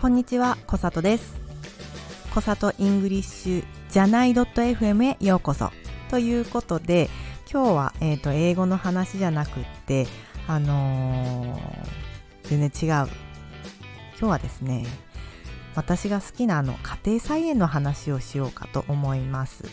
[0.00, 1.38] こんにちは、こさとです。
[2.32, 5.70] こさと English じゃない .fm へようこそ。
[6.08, 7.10] ということで、
[7.52, 10.06] 今日は、えー、と英語の話じゃなくって、
[10.48, 12.88] あのー全然違う。
[12.88, 13.08] 今
[14.20, 14.86] 日はですね、
[15.74, 19.64] 私が好きなあの家庭菜園の話をしようかと思います。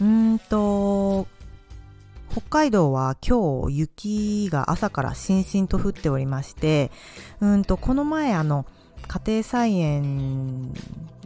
[0.00, 1.28] うーんと、
[2.32, 6.90] 北海道は今日雪が朝からしんしんと降っておりまして、
[7.40, 8.66] うんと、この前あの、
[9.08, 10.72] 家庭菜園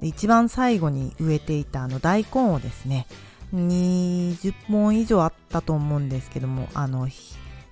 [0.01, 3.07] で一番最後に植えていたあの大根をですね、
[3.55, 7.09] 20本以上あったと思うんですけども、あの、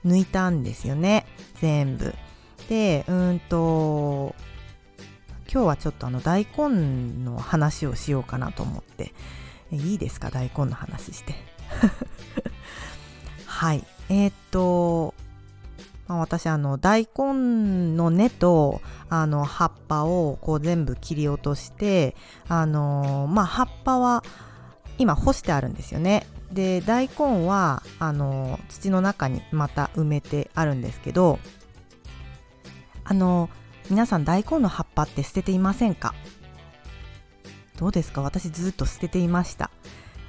[0.05, 1.27] 抜いたんですよね、
[1.61, 2.15] 全部。
[2.69, 4.35] で、うんと、
[5.51, 9.15] 今日はちょっとあの大根の話をしようかなと思って、
[9.71, 11.35] いいですか、大根の話して。
[13.47, 13.85] はい。
[14.11, 15.15] えーっと、
[16.09, 22.17] まあ、私あの大根の根とあの葉っぱをこう全部切り落として
[22.49, 24.25] あのまあ葉っぱは
[24.97, 26.27] 今干してあるんですよね。
[26.51, 31.39] で大根はあの土の中にまた埋めてあるんですけど
[33.05, 33.51] あの
[33.91, 36.15] 皆さん大根の葉っぱって捨てていませんか？
[37.77, 38.23] どうですか？
[38.23, 39.71] 私ずっと捨てていました。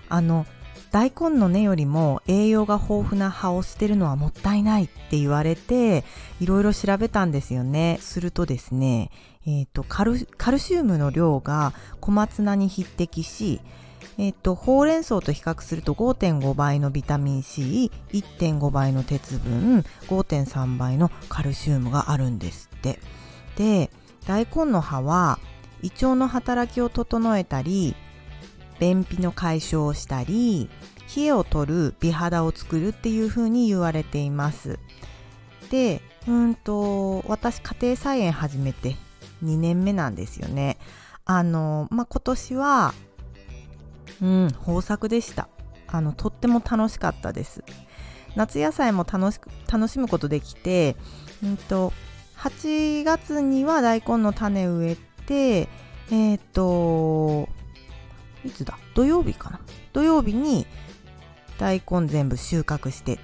[0.10, 0.46] あの
[0.92, 6.04] 大根の根よりも栄養が豊富な葉を捨てるのはもったいないって言われて
[6.40, 8.00] いろいろ調べたんですよね。
[8.02, 9.12] するとですね、
[9.46, 13.62] えー、とカルカルシウムの量が小松菜に匹敵し
[14.18, 23.00] えっ、とほうれん草と比較すると5.5倍のビタミン C1.5 倍の鉄分5.3倍のカルシウムがあるんですって。
[23.56, 23.92] で
[24.26, 25.40] 大根の葉は
[25.82, 27.96] 胃腸の働きを整えたり
[28.80, 30.70] 便秘の解消をしたり
[31.16, 34.80] 冷えを取る美肌を作るっていう風に言われています。
[35.70, 38.96] でうんと私家庭菜園始めて
[39.44, 40.78] 2年目なんですよね。
[41.26, 42.94] あのまあ今年は
[44.22, 45.50] うん豊作でした。
[45.88, 47.64] あのとっても楽しかったです。
[48.36, 50.96] 夏野菜も楽しく楽しむことできて
[51.44, 51.94] うんと
[52.38, 55.68] 8月には大根の種植えて
[56.12, 57.50] えっ、と
[58.46, 58.78] いつだ？
[58.96, 59.60] 土曜日かな？
[59.94, 60.66] 土曜日に
[61.58, 63.20] 大根全部収穫して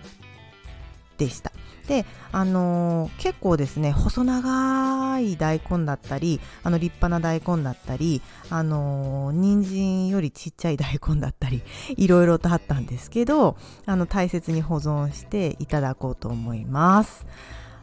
[1.17, 1.51] でした。
[1.87, 11.61] であのー結構ですね細長い大根だったりあの立派な大根だったりあのー人参よりちっちゃい大根だったり
[11.95, 13.55] いろいろとあったんですけど
[13.85, 17.25] あの大切に保存していただこうと思います。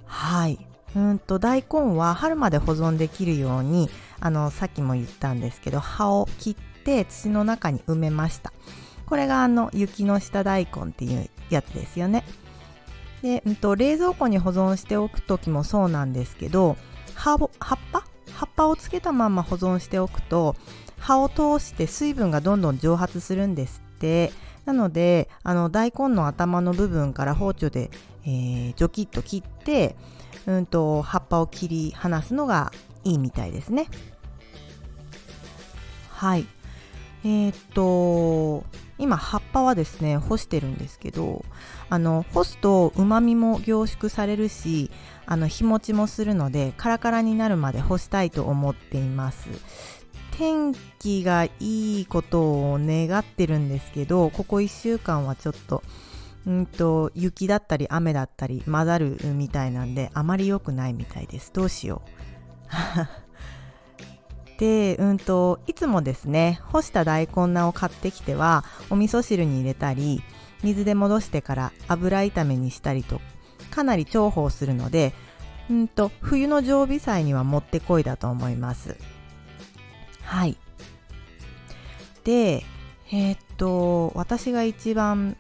[0.06, 0.59] はい。
[0.94, 3.88] うんと大根は春まで保存できるように
[4.20, 8.53] あのさっきも言ったんですけど葉を切ってて土の中に埋めました。
[9.06, 12.25] これがあの雪の下大根っていうやつですよね。
[13.22, 16.76] で、うん、と冷蔵庫に保存しておく時もそうなんですけど
[17.15, 18.04] 葉を葉っぱ？
[18.34, 20.56] 葉っぱをつけたまま保存しておくと
[20.98, 24.32] 葉を通して水分がどんどん蒸発するんですって。
[24.64, 27.91] なのであの大根の頭の部分から包丁で、
[28.25, 29.97] えー、ジョキッと切って
[30.47, 32.72] うんと葉っぱを切り離すのが
[33.03, 33.88] いいみたいですね。
[36.10, 36.47] はい。
[37.25, 38.65] えーっと
[38.99, 41.44] 今葉っぱはですね干してるんですけど
[41.88, 44.91] あの干すとうまみも凝縮されるし
[45.27, 49.49] あの日持ちもするのでカラカラになるまで干したいと思っています。
[50.38, 52.41] 天気がいいこと
[52.72, 55.82] を願ってるんですけどここ1週間はちょっと
[56.47, 61.53] うんと雪だったり雨だったり混ざるみたいなんであまり良くないみたいです。
[61.53, 63.22] どうしよう。
[64.58, 70.22] でうんといつもですね干した大根菜を買ってきてはお味噌汁に入れたり
[70.62, 73.20] 水で戻してから油炒めにしたりと
[73.70, 75.14] かなり重宝するので
[75.70, 78.96] うんと冬の常備菜にはもってこいだと思います。
[80.22, 80.56] はい。
[82.24, 82.64] で
[83.10, 85.37] えーっと私が一番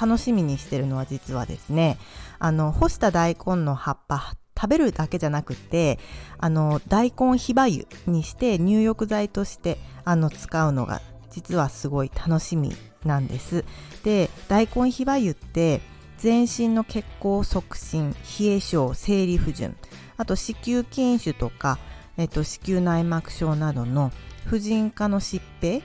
[0.00, 1.98] 楽しみにしてるのは実はですね
[2.38, 6.00] あの干した大根の葉っぱ食べるだけじゃなくて
[6.38, 11.00] あの大根ひば油にして入浴剤としてあの使うのが
[11.30, 12.72] 実はすごい楽しみ
[13.04, 13.64] なんです
[14.02, 15.80] で大根ひば油って
[16.16, 18.10] 全身の血行促進
[18.40, 19.76] 冷え症生理不順
[20.16, 21.78] あと子宮筋腫とか、
[22.16, 24.10] えっと、子宮内膜症などの
[24.46, 25.82] 婦人科の疾病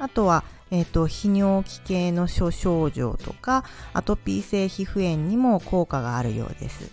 [0.00, 6.90] あとはえー、と泌尿器系の諸症状とかアトピー性皮膚炎にも効果があるようです。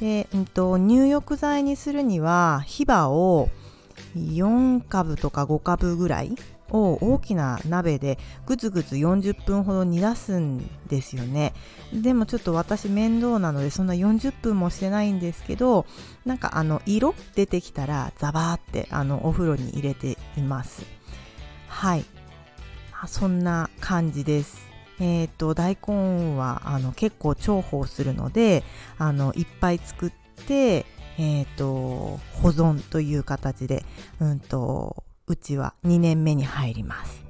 [0.00, 3.48] で、うん、と入浴剤にするにはヒバを
[4.16, 6.36] 4株とか5株ぐらい
[6.70, 11.54] を大きな鍋でぐつぐつ40分ほど煮出すんですよね。
[11.92, 15.86] でもちょっと私面倒なのでそんな40分もしてないんですけど
[16.26, 20.84] なんかあの色出てきたらザバーってあのお風呂に入れています。
[21.68, 22.04] はい。
[23.06, 24.68] そんな感じです。
[25.00, 28.64] え、ー、と大根はあの結構重宝するので
[28.98, 30.12] あのいっぱい作っ
[30.46, 30.86] て
[31.18, 33.84] え、ー、と保存という形で
[34.20, 37.22] うんとうちは2年目に入ります。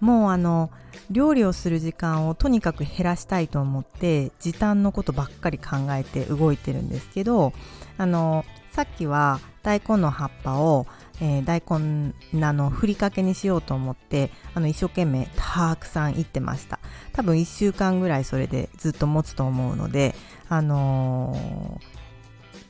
[0.00, 0.70] もうあの
[1.10, 7.52] 料理をする時間をとにかく減らしたいと思って時短のことばっかり考えて動いてるんですけど
[7.96, 10.86] あのさっきは大根の葉っぱを、
[11.20, 16.78] えー、大根菜のふりかけにしようと思ってあの一生懸命たくさんいってました
[17.12, 20.14] 多分1週間ぐらいそれでずっと持つと思うので
[20.48, 21.98] あのー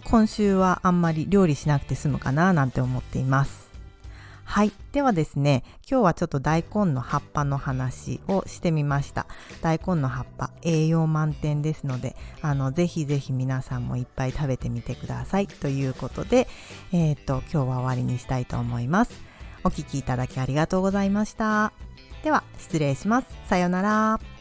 [0.05, 3.68] 今週はあんまり料理しなくて済むかななんて思っています。
[4.49, 4.73] はい。
[4.93, 9.27] ではですね、今日はちょっと大根の葉っぱの話をしてみました。
[9.61, 15.49] 大根の葉っぱ、栄養満点ですので、あの、ぜひぜひ皆さんもいっぱい食べてみてください。
[15.49, 16.49] ということで、
[16.93, 19.21] えっ、と、今日は終わりにしたいと思います。
[19.65, 21.75] お聴きいただきありがとうございました。
[22.25, 23.29] では、失礼します。
[23.51, 24.38] さようなら。